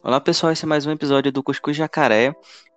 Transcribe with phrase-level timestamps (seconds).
[0.00, 2.32] Olá pessoal, esse é mais um episódio do Cuscuz Jacaré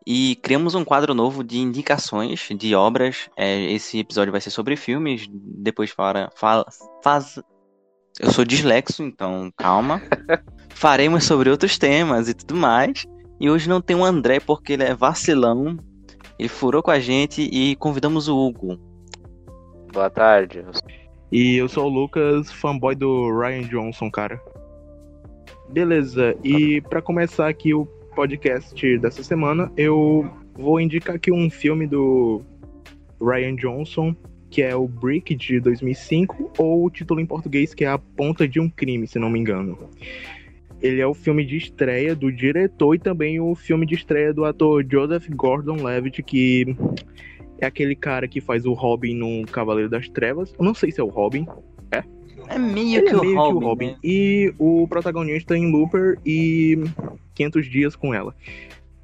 [0.07, 3.29] e criamos um quadro novo de indicações de obras.
[3.37, 6.65] É, esse episódio vai ser sobre filmes, depois fala, fala,
[7.03, 7.39] faz.
[8.19, 10.01] Eu sou dislexo, então calma.
[10.73, 13.05] Faremos sobre outros temas e tudo mais.
[13.39, 15.77] E hoje não tem o André porque ele é vacilão.
[16.39, 18.79] Ele furou com a gente e convidamos o Hugo.
[19.93, 20.65] Boa tarde.
[21.31, 24.41] E eu sou o Lucas, fanboy do Ryan Johnson, cara.
[25.71, 31.87] Beleza, e para começar aqui o podcast dessa semana, eu vou indicar aqui um filme
[31.87, 32.41] do
[33.21, 34.13] Ryan Johnson,
[34.49, 38.45] que é o Brick de 2005, ou o título em português que é A Ponta
[38.45, 39.77] de um Crime, se não me engano.
[40.81, 44.43] Ele é o filme de estreia do diretor e também o filme de estreia do
[44.43, 46.75] ator Joseph Gordon-Levitt, que
[47.59, 50.53] é aquele cara que faz o Robin no Cavaleiro das Trevas.
[50.59, 51.47] Eu não sei se é o Robin,
[51.93, 52.03] É
[52.57, 53.87] meio, ele que, é o meio Robin, que o Robin.
[53.87, 53.97] né?
[54.03, 56.77] E o protagonista em Looper e
[57.35, 58.35] 500 dias com ela.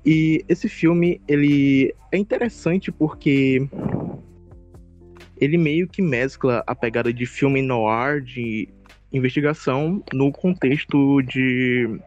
[0.06, 3.68] E esse filme, ele é interessante porque
[5.40, 8.70] ele meio que mescla a pegada de filme noir, de
[9.12, 12.00] investigação, no contexto de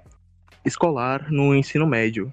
[0.65, 2.33] escolar, no ensino médio.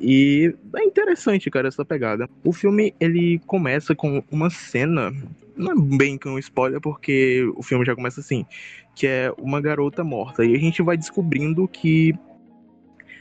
[0.00, 2.28] E é interessante, cara, essa pegada.
[2.42, 5.12] O filme, ele começa com uma cena,
[5.54, 8.46] não é bem que um spoiler, porque o filme já começa assim,
[8.94, 10.44] que é uma garota morta.
[10.44, 12.14] E a gente vai descobrindo que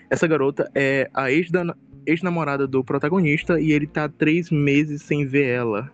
[0.10, 5.26] essa garota é a ex da- ex-namorada do protagonista e ele tá três meses sem
[5.26, 5.92] ver ela.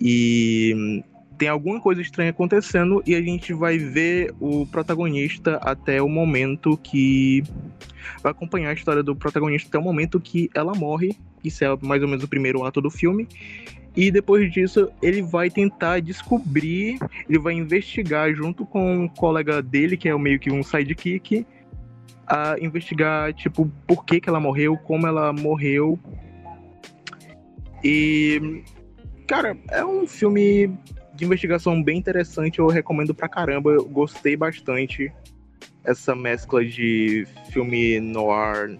[0.00, 1.04] E
[1.38, 6.76] tem alguma coisa estranha acontecendo e a gente vai ver o protagonista até o momento
[6.76, 7.42] que.
[8.22, 11.16] Vai acompanhar a história do protagonista até o momento que ela morre.
[11.42, 13.28] Isso é mais ou menos o primeiro ato do filme.
[13.96, 19.96] E depois disso, ele vai tentar descobrir, ele vai investigar junto com um colega dele,
[19.96, 21.46] que é meio que um sidekick,
[22.26, 25.98] a investigar, tipo, por que, que ela morreu, como ela morreu.
[27.82, 28.62] E.
[29.26, 30.70] Cara, é um filme
[31.14, 35.12] de investigação bem interessante, eu recomendo pra caramba, eu gostei bastante.
[35.84, 38.78] Essa mescla de filme noir,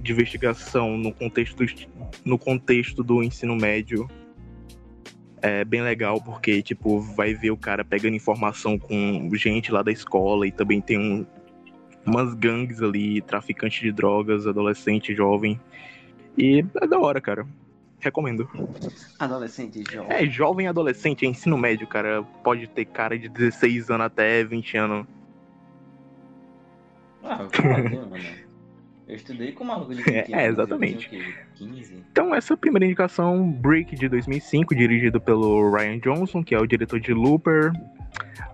[0.00, 1.64] de investigação no contexto,
[2.24, 4.08] no contexto do ensino médio.
[5.42, 9.90] É bem legal, porque, tipo, vai ver o cara pegando informação com gente lá da
[9.90, 11.24] escola e também tem um,
[12.04, 15.58] umas gangues ali, traficante de drogas, adolescente, jovem.
[16.36, 17.46] E é da hora, cara.
[18.00, 18.48] Recomendo.
[19.18, 20.10] Adolescente jovem.
[20.16, 22.22] É, jovem e adolescente, é ensino médio, cara.
[22.42, 25.06] Pode ter cara de 16 anos até 20 anos.
[27.22, 27.50] Ah, eu
[28.08, 28.24] mano.
[29.06, 30.30] Eu estudei com maluco de 20 É, anos.
[30.32, 31.10] é, exatamente.
[31.56, 32.04] 15?
[32.12, 36.58] Então, essa é a primeira indicação, Brick de 2005, dirigido pelo Ryan Johnson, que é
[36.58, 37.72] o diretor de Looper,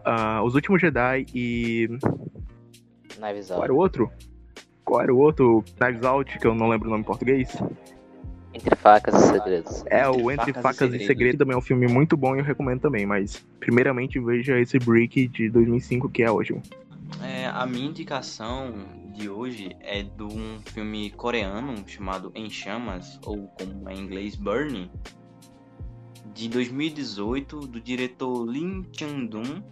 [0.05, 1.89] ah, Os Últimos Jedi e.
[3.19, 3.65] Knives Qual Out.
[3.65, 4.11] era o outro?
[4.85, 5.63] Qual era o outro?
[5.79, 7.55] Knives Out, que eu não lembro o nome em português.
[8.57, 9.85] Entre facas e segredos.
[9.87, 11.07] É, o Entre Facas e Facas e Segredos.
[11.07, 14.79] Segredo também é um filme muito bom e eu recomendo também, mas primeiramente veja esse
[14.79, 16.63] Brick de 2005, que é ótimo.
[17.23, 18.73] É, a minha indicação
[19.15, 24.35] de hoje é de um filme coreano chamado Em Chamas, ou como é em inglês
[24.35, 24.91] Burning,
[26.35, 29.63] de 2018, do diretor Lim Chang-dun,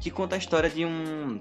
[0.00, 1.40] que conta a história de um,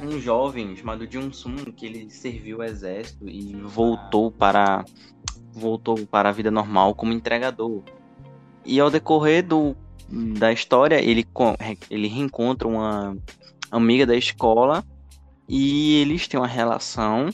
[0.00, 4.84] um jovem chamado Jun-sung, que ele serviu o exército e voltou para,
[5.52, 7.82] voltou para a vida normal como entregador.
[8.64, 9.76] E ao decorrer do,
[10.38, 11.26] da história, ele,
[11.88, 13.16] ele reencontra uma
[13.70, 14.84] amiga da escola
[15.48, 17.30] e eles têm uma relação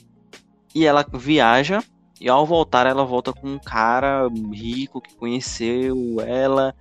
[0.74, 1.82] e ela viaja
[2.20, 6.74] e ao voltar ela volta com um cara rico que conheceu ela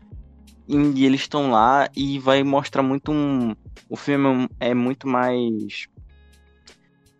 [0.67, 3.55] e eles estão lá e vai mostrar muito um
[3.89, 5.87] o filme é muito mais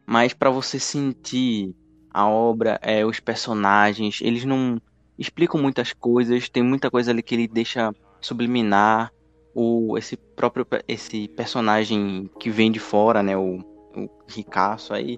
[0.05, 1.75] mais para você sentir
[2.15, 4.81] a obra é os personagens eles não
[5.19, 9.11] explicam muitas coisas tem muita coisa ali que ele deixa subliminar
[9.55, 13.59] o esse próprio esse personagem que vem de fora, né, o,
[13.95, 15.17] o ricaço aí,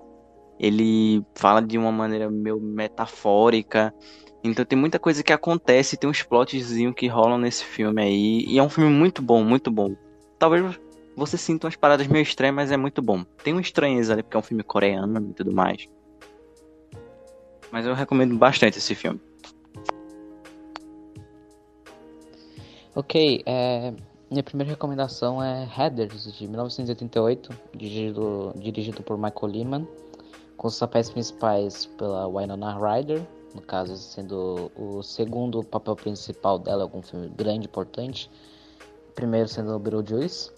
[0.60, 3.94] ele fala de uma maneira meio metafórica.
[4.44, 8.60] Então tem muita coisa que acontece, tem uns plotzinhos que rolam nesse filme aí, e
[8.60, 9.96] é um filme muito bom, muito bom.
[10.38, 10.80] Talvez
[11.16, 13.24] você sinta umas paradas meio estranhas, mas é muito bom.
[13.44, 15.90] Tem um estranheza ali porque é um filme coreano e tudo mais.
[17.72, 19.20] Mas eu recomendo bastante esse filme.
[22.96, 23.94] Ok, é,
[24.32, 29.88] minha primeira recomendação é Heathers, de 1988, dirigido, dirigido por Michael Lehman,
[30.58, 33.22] com os papéis principais pela Winona Ryder,
[33.54, 38.30] no caso sendo o segundo papel principal dela, algum filme grande, importante,
[39.14, 40.52] primeiro sendo Beetlejuice,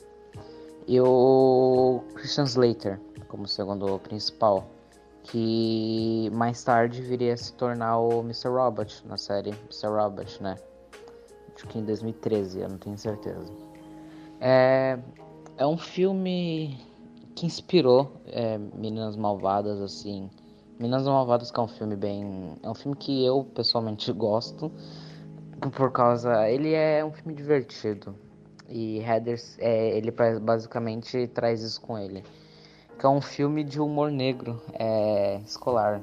[0.87, 4.67] e o Christian Slater como segundo principal.
[5.31, 8.49] Que mais tarde viria a se tornar o Mr.
[8.49, 9.87] Robot na série Mr.
[9.87, 10.55] Robot, né?
[11.55, 13.51] Acho que em 2013, eu não tenho certeza.
[14.39, 14.97] É,
[15.57, 16.79] é um filme
[17.35, 20.29] que inspirou é, Meninas Malvadas, assim.
[20.79, 22.57] Meninas Malvadas que é um filme bem...
[22.63, 24.71] É um filme que eu, pessoalmente, gosto.
[25.75, 26.49] Por causa...
[26.49, 28.15] Ele é um filme divertido.
[28.67, 30.11] E Heathers, é, ele
[30.41, 32.23] basicamente traz isso com ele.
[32.99, 36.01] Que é um filme de humor negro é, escolar.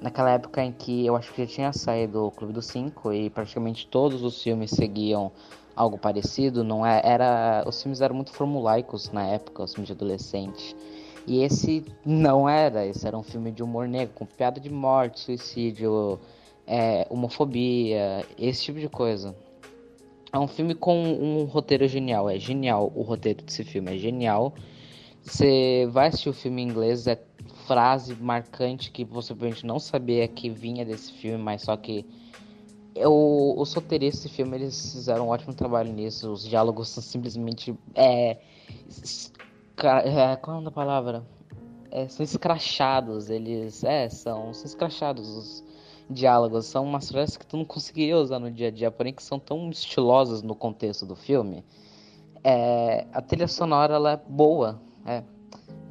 [0.00, 3.28] Naquela época em que eu acho que já tinha saído o Clube dos Cinco e
[3.28, 5.32] praticamente todos os filmes seguiam
[5.74, 9.92] algo parecido, não é, era os filmes eram muito formulaicos na época, os filmes de
[9.92, 10.76] adolescente.
[11.26, 15.18] E esse não era, esse era um filme de humor negro, com piada de morte,
[15.18, 16.20] suicídio,
[16.64, 19.34] é, homofobia, esse tipo de coisa.
[20.32, 24.54] É um filme com um roteiro genial, é genial o roteiro desse filme, é genial.
[25.26, 27.20] Você vai assistir o filme em inglês, é
[27.66, 32.06] frase marcante que você provavelmente não sabia que vinha desse filme, mas só que
[33.04, 36.30] o, os roteiristas desse filme eles fizeram um ótimo trabalho nisso.
[36.30, 37.74] Os diálogos são simplesmente.
[37.92, 38.38] É,
[39.82, 41.26] é, qual é o da palavra?
[41.90, 43.28] É, são escrachados.
[43.28, 43.82] Eles.
[43.82, 45.64] É, são, são escrachados os
[46.08, 46.66] diálogos.
[46.66, 49.40] São umas frases que tu não conseguiria usar no dia a dia, porém que são
[49.40, 51.64] tão estilosas no contexto do filme.
[52.44, 54.85] É, a trilha sonora ela é boa.
[55.06, 55.22] É,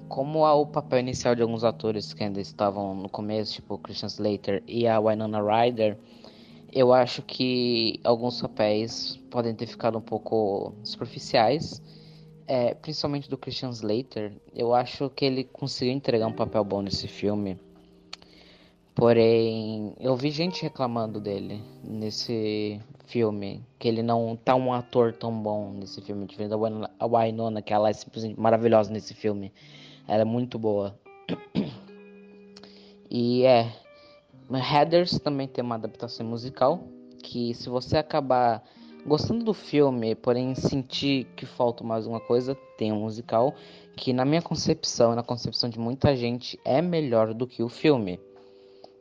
[0.07, 4.63] como o papel inicial de alguns atores que ainda estavam no começo, tipo Christian Slater
[4.67, 5.97] e a Winona Ryder
[6.75, 11.81] eu acho que alguns papéis podem ter ficado um pouco superficiais,
[12.45, 14.33] é, principalmente do Christian Slater.
[14.53, 17.57] Eu acho que ele conseguiu entregar um papel bom nesse filme.
[18.95, 25.37] Porém, eu vi gente reclamando dele nesse filme, que ele não tá um ator tão
[25.37, 29.51] bom nesse filme, diferente da a Winona, que ela é simplesmente maravilhosa nesse filme.
[30.07, 30.97] Ela é muito boa.
[33.17, 33.71] E é,
[34.51, 36.83] Heathers também tem uma adaptação musical
[37.23, 38.63] que se você acabar
[39.05, 43.53] gostando do filme, porém sentir que falta mais uma coisa, tem um musical
[43.95, 47.69] que na minha concepção e na concepção de muita gente é melhor do que o
[47.69, 48.19] filme.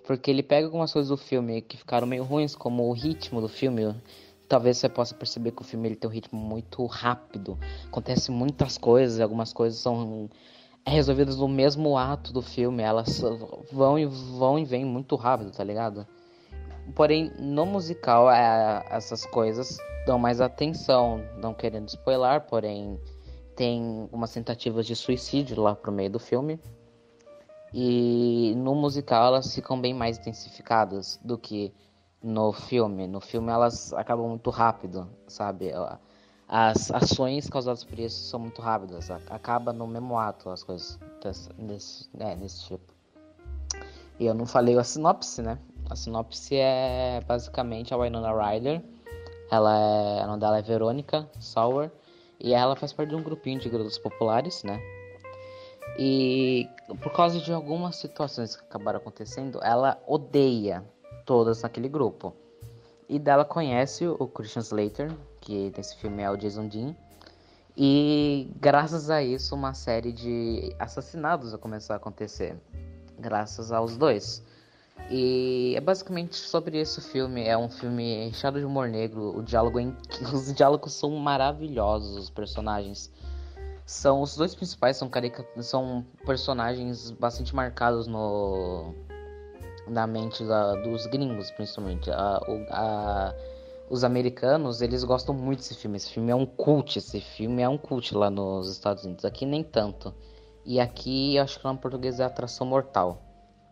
[0.04, 3.48] Porque ele pega algumas coisas do filme que ficaram meio ruins, como o ritmo do
[3.48, 3.94] filme.
[4.46, 7.58] Talvez você possa perceber que o filme ele tem um ritmo muito rápido.
[7.86, 10.28] Acontece muitas coisas, algumas coisas são
[10.86, 12.82] resolvidas no mesmo ato do filme.
[12.82, 13.22] Elas
[13.72, 16.06] vão e vão e vêm muito rápido, tá ligado?
[16.94, 23.00] Porém, no musical, é, essas coisas dão mais atenção, não querendo spoiler, porém
[23.56, 26.60] tem umas tentativas de suicídio lá pro meio do filme.
[27.76, 31.74] E no musical elas ficam bem mais intensificadas do que
[32.22, 33.08] no filme.
[33.08, 35.72] No filme elas acabam muito rápido, sabe?
[36.46, 39.10] as ações causadas por isso são muito rápidas.
[39.10, 41.00] Acaba no mesmo ato as coisas
[41.58, 42.94] desse, é, desse tipo.
[44.20, 45.58] E eu não falei a sinopse, né?
[45.90, 48.84] A sinopse é basicamente a Winona Ryder.
[49.50, 51.90] Ela é, o nome dela é Verônica Sauer.
[52.38, 54.80] E ela faz parte de um grupinho de garotos populares, né?
[55.98, 56.69] E
[57.00, 60.84] por causa de algumas situações que acabaram acontecendo, ela odeia
[61.25, 62.34] todas naquele grupo.
[63.08, 66.94] E dela conhece o Christian Slater, que nesse filme é o Jason Dean.
[67.76, 72.56] E graças a isso, uma série de assassinatos vai começar a acontecer.
[73.19, 74.42] Graças aos dois.
[75.10, 77.44] E é basicamente sobre o filme.
[77.44, 79.36] É um filme recheado de humor negro.
[79.36, 79.93] O diálogo é
[80.32, 83.10] Os diálogos são maravilhosos, os personagens.
[83.86, 85.46] São os dois principais são carica...
[85.62, 88.94] são personagens bastante marcados no
[89.86, 90.74] na mente da...
[90.76, 92.10] dos gringos, principalmente.
[92.10, 93.34] A, a
[93.88, 95.96] os americanos, eles gostam muito desse filme.
[95.96, 99.24] Esse filme é um cult, esse filme é um cult lá nos Estados Unidos.
[99.24, 100.14] Aqui nem tanto.
[100.64, 103.22] E aqui, acho que lá no português é Atração Mortal.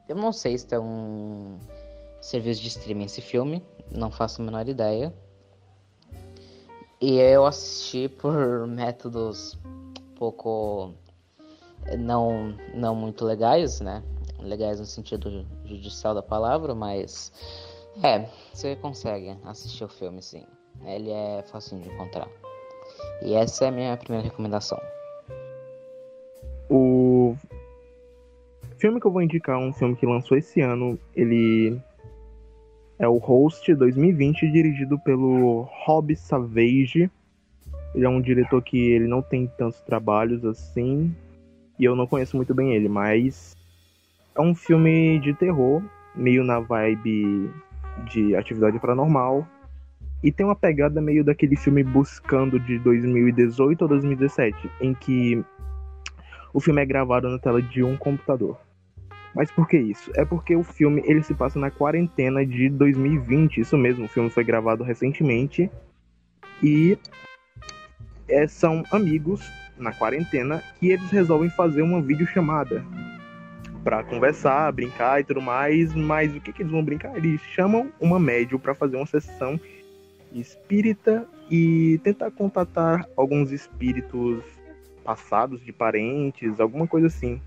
[0.09, 1.59] Eu não sei se é um
[2.21, 5.13] serviço de streaming esse filme, não faço a menor ideia.
[7.01, 9.59] E eu assisti por métodos
[10.23, 10.95] pouco
[11.99, 14.05] não não muito legais, né?
[14.39, 17.33] Legais no sentido judicial da palavra, mas
[18.05, 20.45] é, você consegue assistir o filme sim.
[20.85, 22.29] Ele é fácil de encontrar.
[23.21, 24.81] E essa é a minha primeira recomendação.
[26.71, 27.37] O
[28.79, 30.97] filme que eu vou indicar é um filme que lançou esse ano.
[31.17, 31.81] Ele
[32.97, 37.11] é o Host 2020, dirigido pelo Rob Savage.
[37.95, 41.15] Ele é um diretor que ele não tem tantos trabalhos assim.
[41.79, 43.57] E eu não conheço muito bem ele, mas
[44.35, 45.83] é um filme de terror,
[46.15, 47.51] meio na vibe
[48.11, 49.47] de atividade paranormal.
[50.23, 55.45] E tem uma pegada meio daquele filme Buscando de 2018 ou 2017, em que
[56.55, 58.57] o filme é gravado na tela de um computador.
[59.35, 60.11] Mas por que isso?
[60.15, 64.31] É porque o filme ele se passa na quarentena de 2020, isso mesmo, o filme
[64.31, 65.71] foi gravado recentemente
[66.63, 66.99] e
[68.33, 72.85] é, são amigos na quarentena que eles resolvem fazer uma videochamada
[73.85, 77.17] para conversar, brincar e tudo mais, mas o que, que eles vão brincar?
[77.17, 79.61] Eles chamam uma médium para fazer uma sessão
[80.33, 84.43] espírita e tentar contatar alguns espíritos
[85.05, 87.41] passados de parentes, alguma coisa assim.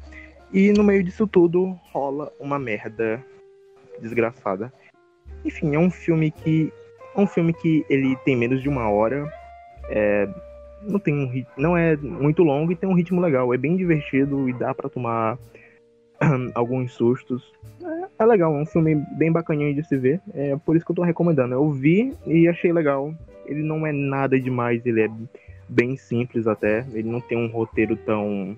[0.54, 3.24] E no meio disso tudo rola uma merda
[4.02, 4.72] desgraçada.
[5.44, 6.72] Enfim, é um filme que
[7.16, 9.26] é um filme que ele tem menos de uma hora.
[9.90, 10.28] É,
[10.88, 13.54] não tem um não é muito longo e tem um ritmo legal.
[13.54, 15.38] É bem divertido e dá para tomar
[16.54, 17.52] alguns sustos.
[17.84, 20.22] É, é, legal, é um filme bem bacaninho de se ver.
[20.34, 21.54] É por isso que eu tô recomendando.
[21.54, 23.14] Eu vi e achei legal.
[23.46, 25.10] Ele não é nada demais, ele é
[25.68, 26.86] bem simples até.
[26.94, 28.58] Ele não tem um roteiro tão.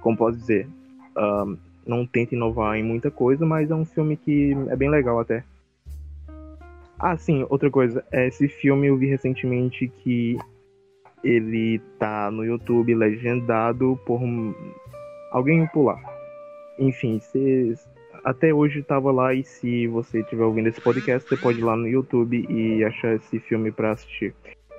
[0.00, 0.66] Como posso dizer?
[1.86, 5.44] Não tenta inovar em muita coisa, mas é um filme que é bem legal até.
[6.98, 8.04] Ah, sim, outra coisa.
[8.12, 10.36] Esse filme eu vi recentemente que
[11.22, 14.20] ele tá no YouTube legendado por
[15.30, 16.00] alguém pular.
[16.78, 17.20] Enfim,
[18.24, 21.76] até hoje tava lá e se você estiver ouvindo esse podcast, você pode ir lá
[21.76, 24.34] no YouTube e achar esse filme para assistir.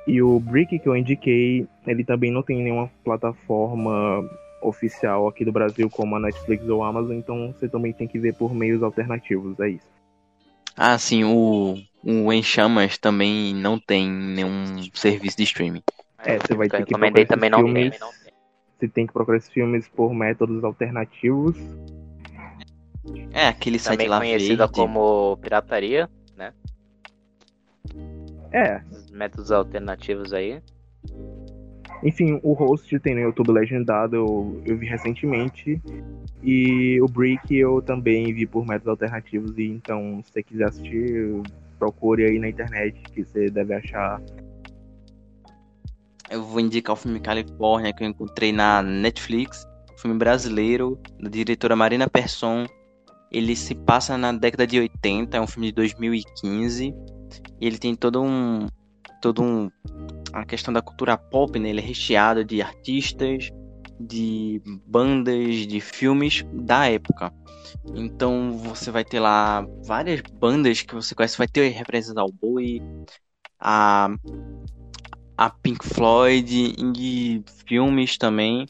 [0.07, 4.27] E o Brick que eu indiquei, ele também não tem nenhuma plataforma
[4.61, 8.19] oficial aqui do Brasil como a Netflix ou a Amazon, então você também tem que
[8.19, 9.89] ver por meios alternativos, é isso.
[10.75, 12.29] Ah, sim, o, o
[12.99, 15.83] também não tem nenhum serviço de streaming.
[16.23, 18.33] É, você vai ter que recomendei também não filmes, tem.
[18.79, 21.57] Você tem que procurar esses filmes por métodos alternativos.
[23.31, 24.73] É, aquele site também lá conhecida verde.
[24.73, 26.53] como pirataria, né?
[28.51, 30.61] É, Os métodos alternativos aí.
[32.03, 35.79] Enfim, o host tem no YouTube legendado, eu, eu vi recentemente.
[36.41, 39.57] E o Brick eu também vi por métodos alternativos.
[39.57, 41.41] E então, se você quiser assistir,
[41.77, 44.19] procure aí na internet que você deve achar.
[46.31, 49.67] Eu vou indicar o filme Califórnia que eu encontrei na Netflix.
[49.97, 52.65] Filme brasileiro, da diretora Marina Persson.
[53.29, 56.95] Ele se passa na década de 80, é um filme de 2015.
[57.59, 58.65] E ele tem todo um.
[59.21, 59.69] todo um.
[60.31, 61.69] a questão da cultura pop, né?
[61.69, 63.51] Ele é recheado de artistas,
[63.99, 67.33] de bandas, de filmes da época.
[67.93, 72.81] Então você vai ter lá várias bandas que você conhece, vai ter referências ao Bowie,
[73.59, 74.09] a,
[75.41, 78.67] a Pink Floyd, e filmes também.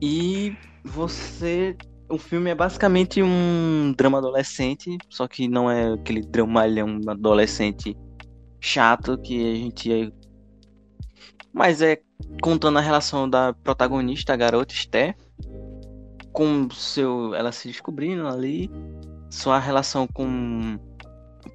[0.00, 1.76] E você.
[2.08, 7.94] O filme é basicamente um drama adolescente, só que não é aquele dramalhão adolescente
[8.58, 10.14] chato que a gente.
[11.52, 12.00] Mas é
[12.40, 15.14] contando a relação da protagonista, a garota Esther,
[16.32, 17.34] com seu.
[17.34, 18.70] ela se descobrindo ali,
[19.28, 20.78] sua relação com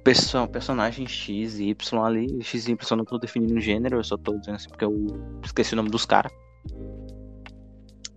[0.02, 2.42] o perso- personagem X e Y ali.
[2.42, 5.06] X e Y não tô definindo gênero, eu só tô dizendo assim porque eu
[5.44, 6.32] esqueci o nome dos caras.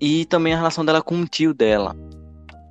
[0.02, 1.96] E também a relação dela com o tio dela.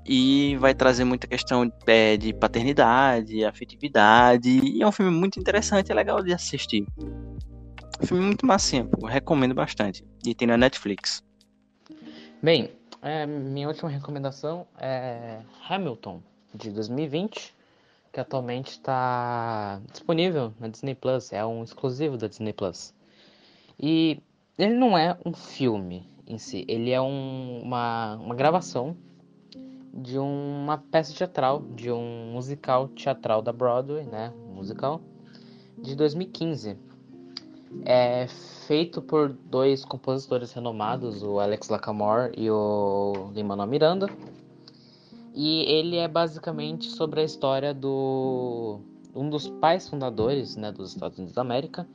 [0.07, 4.51] E vai trazer muita questão é, de paternidade, afetividade.
[4.51, 6.85] E é um filme muito interessante, é legal de assistir.
[8.03, 10.05] Um filme muito massinho, recomendo bastante.
[10.27, 11.23] E tem na Netflix.
[12.43, 16.21] Bem, é, minha última recomendação é Hamilton,
[16.55, 17.54] de 2020,
[18.15, 22.95] que atualmente está disponível na Disney Plus, é um exclusivo da Disney Plus.
[23.79, 24.23] E
[24.57, 28.97] ele não é um filme em si, ele é um- uma, uma gravação
[29.93, 34.33] de uma peça teatral, de um musical teatral da Broadway, né?
[34.49, 35.01] Musical,
[35.77, 36.79] de 2015.
[37.85, 38.29] É
[38.69, 44.07] feito por dois compositores renomados, o Alex Lacamoire e o Lin-Manuel Miranda.
[45.35, 48.81] E ele é basicamente sobre a história do
[49.15, 51.87] um dos pais fundadores, né, dos Estados Unidos da América,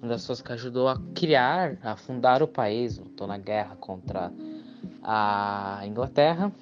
[0.00, 4.32] uma das pessoas que ajudou a criar, a fundar o país, lutou na guerra contra
[5.02, 6.52] a Inglaterra,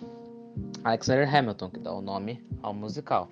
[0.82, 3.28] Alexander Hamilton, que dá o nome ao musical.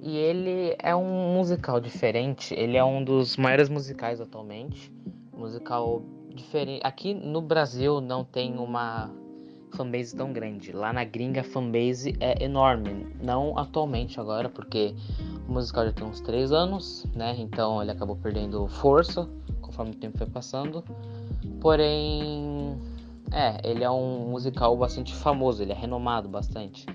[0.00, 4.90] E ele é um musical diferente, ele é um dos maiores musicais atualmente.
[5.32, 6.02] Musical
[6.34, 6.80] diferente.
[6.82, 9.10] Aqui no Brasil não tem uma
[9.76, 10.72] fanbase tão grande.
[10.72, 13.06] Lá na gringa a fanbase é enorme.
[13.22, 14.94] Não atualmente agora, porque
[15.48, 17.34] o musical já tem uns 3 anos, né?
[17.38, 19.28] Então ele acabou perdendo força
[19.60, 20.84] conforme o tempo foi passando.
[21.60, 22.78] Porém,
[23.32, 26.86] é, ele é um musical bastante famoso, ele é renomado bastante.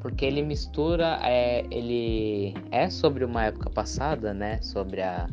[0.00, 4.60] Porque ele mistura, é, ele é sobre uma época passada, né?
[4.62, 5.28] Sobre a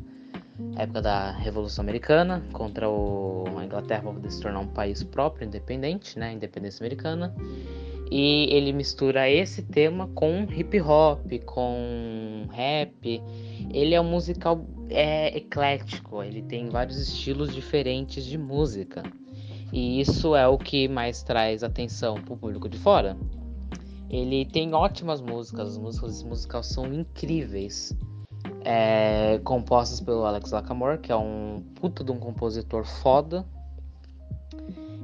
[0.78, 6.18] época da Revolução Americana contra o, a Inglaterra para se tornar um país próprio, independente,
[6.18, 6.34] né?
[6.34, 7.34] Independência americana.
[8.12, 13.22] E ele mistura esse tema com hip hop, com rap.
[13.72, 19.04] Ele é um musical é, eclético, ele tem vários estilos diferentes de música.
[19.72, 23.18] E isso é o que mais traz atenção para o público de fora.
[24.08, 27.98] Ele tem ótimas músicas, as músicas desse musical são incríveis.
[28.66, 33.46] É, compostas pelo Alex Lacamoire, que é um puta de um compositor foda.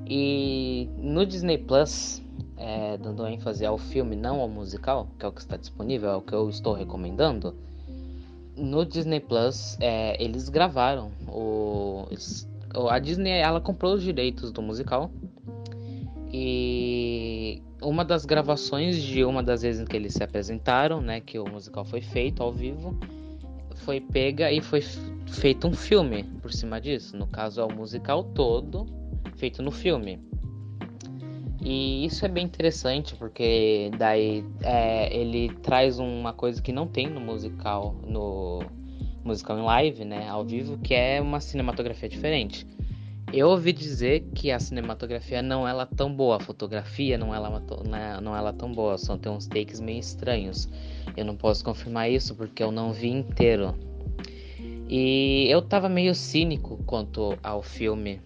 [0.08, 2.22] E no Disney Plus,
[2.58, 6.16] é, dando ênfase ao filme, não ao musical, que é o que está disponível, é
[6.16, 7.56] o que eu estou recomendando.
[8.56, 12.06] No Disney Plus, é, eles gravaram o.
[12.90, 15.10] A Disney ela comprou os direitos do musical.
[16.32, 21.40] E uma das gravações de uma das vezes em que eles se apresentaram, né, que
[21.40, 22.96] o musical foi feito ao vivo,
[23.80, 24.82] foi pega e foi
[25.28, 27.18] feito um filme por cima disso.
[27.18, 28.86] No caso, é o musical todo
[29.36, 30.20] feito no filme.
[31.62, 37.08] E isso é bem interessante porque daí é, ele traz uma coisa que não tem
[37.08, 38.62] no musical, no
[39.24, 42.66] musical em live, né, ao vivo, que é uma cinematografia diferente.
[43.32, 47.38] Eu ouvi dizer que a cinematografia não é lá tão boa, a fotografia não é
[47.38, 47.62] lá,
[48.22, 50.68] não é lá tão boa, só tem uns takes meio estranhos.
[51.16, 53.76] Eu não posso confirmar isso porque eu não vi inteiro.
[54.90, 58.20] E eu tava meio cínico quanto ao filme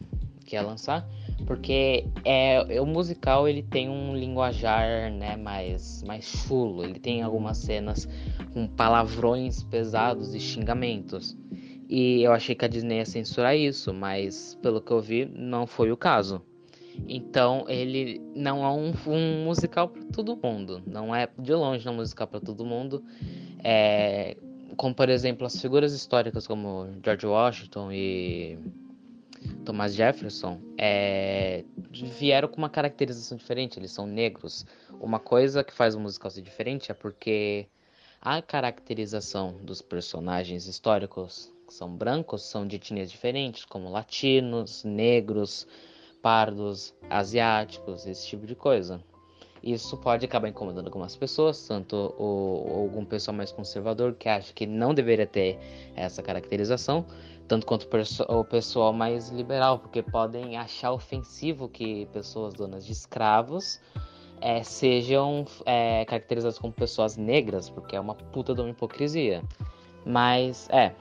[0.46, 1.06] que ia lançar,
[1.46, 7.58] porque é, o musical ele tem um linguajar né, mais, mais chulo, ele tem algumas
[7.58, 8.08] cenas
[8.54, 11.36] com palavrões pesados e xingamentos.
[11.90, 15.68] E eu achei que a Disney ia censurar isso, mas pelo que eu vi, não
[15.68, 16.42] foi o caso.
[17.08, 21.96] Então ele não é um, um musical para todo mundo, não é de longe um
[21.96, 23.04] musical para todo mundo.
[23.64, 24.38] É,
[24.78, 28.58] como por exemplo as figuras históricas como George Washington e
[29.66, 34.66] Thomas Jefferson é, vieram com uma caracterização diferente, eles são negros.
[35.00, 37.68] Uma coisa que faz o musical ser diferente é porque
[38.22, 45.68] a caracterização dos personagens históricos são brancos são de etnias diferentes, como latinos, negros,
[46.22, 49.04] pardos, asiáticos, esse tipo de coisa.
[49.62, 54.66] Isso pode acabar incomodando algumas pessoas, tanto o, algum pessoal mais conservador que acha que
[54.66, 55.58] não deveria ter
[55.96, 57.06] essa caracterização,
[57.48, 57.88] tanto quanto
[58.30, 63.80] o pessoal mais liberal, porque podem achar ofensivo que pessoas donas de escravos
[64.42, 69.42] é, sejam é, caracterizadas como pessoas negras, porque é uma puta de uma hipocrisia.
[70.06, 70.94] Mas é,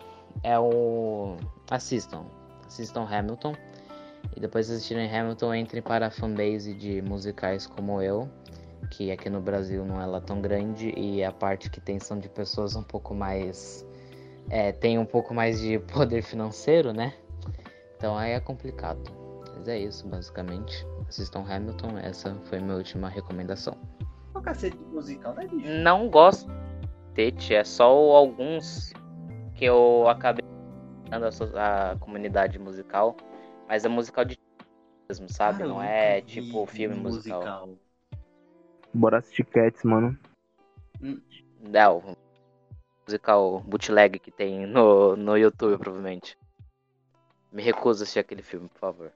[0.42, 1.36] é o.
[1.70, 2.24] Assistam.
[2.66, 3.54] Assistam Hamilton.
[4.36, 8.28] E depois de assistirem Hamilton, entrem para a fanbase de musicais como eu
[8.90, 12.18] que aqui no Brasil não é lá tão grande e a parte que tem são
[12.18, 13.86] de pessoas um pouco mais
[14.50, 17.14] é, tem um pouco mais de poder financeiro, né?
[17.96, 19.00] Então aí é complicado.
[19.54, 20.86] Mas é isso, basicamente.
[21.08, 23.76] Assistam Hamilton, essa foi minha última recomendação.
[24.34, 25.68] O cacete musical, né, bicho?
[25.68, 26.50] Não gosto
[27.14, 28.92] Tete, é só alguns
[29.62, 30.44] que eu acabei
[31.12, 33.16] a, a comunidade musical,
[33.68, 34.36] mas é musical de
[35.08, 35.58] mesmo, sabe?
[35.58, 37.68] Cara, não é tipo filme musical.
[37.68, 37.78] musical.
[38.92, 40.18] Bora assistir Cats, mano.
[41.72, 42.16] É, o
[43.06, 46.36] musical bootleg que tem no, no YouTube, provavelmente.
[47.52, 49.12] Me recuso a assistir aquele filme, por favor.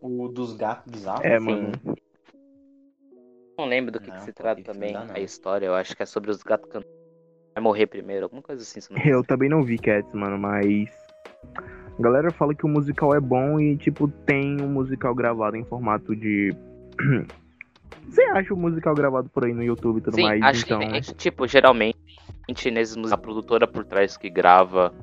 [0.00, 1.22] O dos gatos bizarros?
[1.22, 1.72] É, mano.
[3.58, 5.66] Não lembro do que, não, que se trata também a história.
[5.66, 6.95] Eu acho que é sobre os gatos cantando.
[7.56, 8.80] Vai morrer primeiro, alguma coisa assim.
[9.02, 10.90] Eu também não vi Cats, mano, mas.
[11.56, 15.64] A galera fala que o musical é bom e, tipo, tem um musical gravado em
[15.64, 16.54] formato de
[18.08, 20.42] Você acha o musical gravado por aí no YouTube e tudo Sim, mais?
[20.42, 20.78] Acho então...
[20.80, 21.96] que, tipo, geralmente,
[22.70, 24.94] nesses a produtora por trás que grava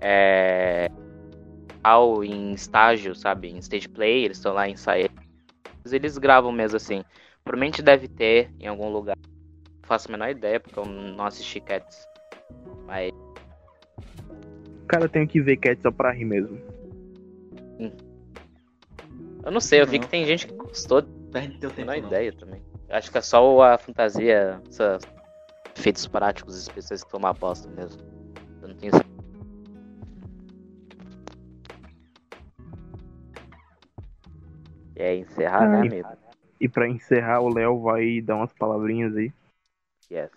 [0.00, 0.90] é,
[1.82, 3.48] ao em estágio, sabe?
[3.48, 5.14] Em stage play, eles estão lá ensaiando.
[5.90, 7.02] Eles gravam mesmo assim.
[7.44, 9.16] Provavelmente deve ter em algum lugar.
[9.86, 12.08] Não faço a menor ideia, porque eu não assisti Cats.
[12.86, 13.12] Mas.
[14.88, 16.60] Cara, eu tenho que ver Cats só pra rir mesmo.
[19.44, 21.04] Eu não sei, eu vi que tem gente que gostou.
[21.30, 21.86] Perde teu tempo.
[21.86, 22.60] Não é ideia também.
[22.88, 25.06] Eu acho que é só a fantasia, esses
[25.78, 28.02] efeitos práticos especiais que tomar aposta mesmo.
[28.60, 28.92] Eu não tenho
[34.96, 36.08] E é encerrar, né, amigo?
[36.60, 39.32] E pra encerrar, o Léo vai dar umas palavrinhas aí.
[40.10, 40.30] Yes.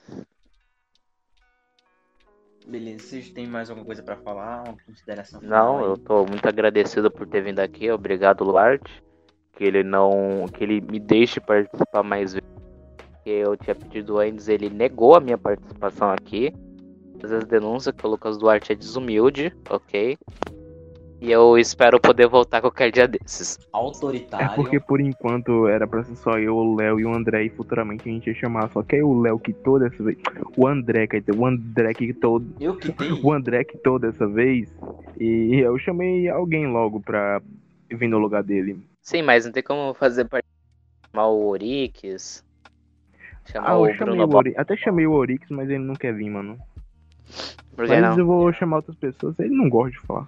[2.67, 4.63] Beleza, vocês têm mais alguma coisa para falar?
[4.63, 7.89] Uma consideração Não, eu tô muito agradecido por ter vindo aqui.
[7.89, 9.03] Obrigado, Luarte.
[9.53, 10.45] Que ele não.
[10.53, 12.49] que ele me deixe participar mais vezes.
[13.23, 16.53] Que eu tinha pedido antes, ele negou a minha participação aqui.
[17.23, 20.17] Às vezes denúncia que o Lucas Duarte é desumilde, ok?
[21.21, 23.59] E eu espero poder voltar qualquer dia desses.
[23.73, 24.45] Autoritário.
[24.53, 27.49] É porque por enquanto era pra ser só eu, o Léo e o André, e
[27.49, 28.69] futuramente a gente ia chamar.
[28.71, 30.17] Só que aí o Léo quitou dessa vez.
[30.55, 32.41] O André, quer dizer, o André quitou.
[32.59, 33.19] Eu que tenho.
[33.21, 34.73] O André quitou dessa vez.
[35.19, 37.41] E eu chamei alguém logo pra
[37.89, 38.79] vir no lugar dele.
[39.01, 40.45] Sim, mas não tem como fazer parte.
[41.11, 42.45] Chamar o Orix.
[43.45, 44.37] Chamar Ah, o eu chamei Bruno o.
[44.37, 44.53] Ori...
[44.55, 46.57] Até chamei o Orix, mas ele não quer vir, mano.
[47.75, 48.19] Por que Mas não?
[48.19, 49.37] eu vou chamar outras pessoas.
[49.39, 50.27] Ele não gosta de falar.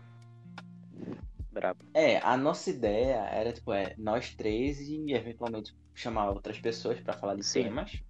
[1.51, 1.79] Brabo.
[1.93, 7.13] É, a nossa ideia era, tipo, é, nós três e eventualmente chamar outras pessoas pra
[7.13, 7.63] falar de Sim.
[7.63, 8.01] temas.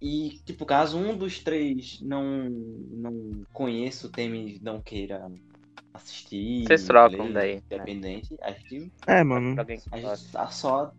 [0.00, 5.28] E, tipo, caso um dos três não, não conheça o tema e não queira
[5.92, 7.62] assistir, Vocês trocam ler, daí, né?
[7.66, 9.60] Independente, a gente, É, mano.
[9.60, 9.64] A
[9.98, 10.92] gente tá só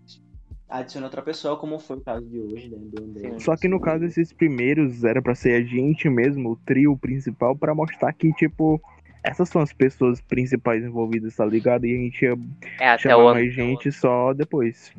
[0.67, 2.77] adiciona outra pessoa, como foi o caso de hoje, né?
[2.77, 3.31] Do André.
[3.31, 3.39] Sim.
[3.39, 7.55] Só que no caso, esses primeiros era pra ser a gente mesmo, o trio principal,
[7.55, 8.79] pra mostrar que, tipo,
[9.23, 11.85] essas são as pessoas principais envolvidas, tá ligado?
[11.85, 12.37] E a gente ia
[12.79, 14.93] É, até chamar o mais gente só depois.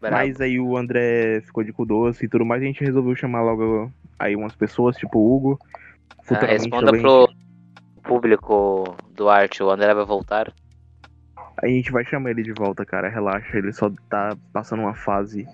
[0.00, 0.16] Brabo.
[0.16, 3.42] Mas aí o André ficou de cu doce e tudo mais, a gente resolveu chamar
[3.42, 5.58] logo aí umas pessoas, tipo o Hugo.
[6.30, 7.28] Ah, responda também pro
[8.02, 10.52] público do arte, o André vai voltar.
[11.60, 13.08] A gente vai chamar ele de volta, cara.
[13.08, 15.46] Relaxa, ele só tá passando uma fase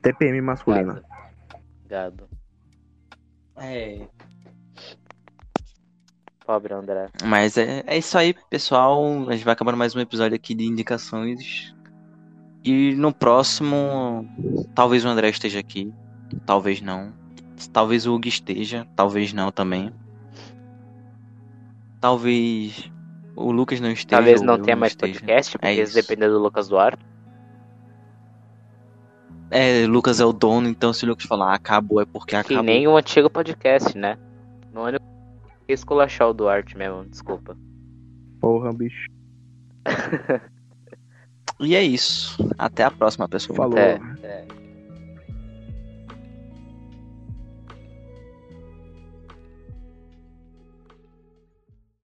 [0.00, 1.02] TPM masculina.
[1.88, 2.28] Gado.
[3.56, 4.06] É,
[6.50, 7.08] Pobre André.
[7.22, 9.00] mas é, é isso aí, pessoal.
[9.28, 11.72] A gente vai acabando mais um episódio aqui de indicações.
[12.64, 14.28] E no próximo,
[14.74, 15.94] talvez o André esteja aqui,
[16.44, 17.12] talvez não.
[17.72, 19.92] Talvez o Hugo esteja, talvez não também.
[22.00, 22.90] Talvez
[23.36, 24.16] o Lucas não esteja.
[24.16, 25.20] Talvez não tenha mais esteja.
[25.20, 27.06] podcast, porque É depender do Lucas Duarte.
[29.52, 32.64] É, Lucas é o dono, então se o Lucas falar acabou é porque Que acabou.
[32.64, 34.18] nem o antigo podcast, né?
[34.72, 35.19] No único que
[35.72, 37.56] esculachar o Duarte mesmo, desculpa.
[38.40, 39.08] Porra, bicho.
[41.60, 42.36] E é isso.
[42.58, 43.56] Até a próxima, pessoal.
[43.56, 43.78] Falou.
[43.78, 44.00] Até.
[44.22, 44.46] É.